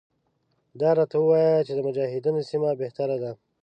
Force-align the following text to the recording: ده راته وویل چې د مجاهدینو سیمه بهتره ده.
ده 0.79 0.89
راته 0.97 1.15
وویل 1.19 1.65
چې 1.67 1.73
د 1.75 1.79
مجاهدینو 1.87 2.41
سیمه 2.49 2.69
بهتره 2.81 3.15
ده. 3.23 3.31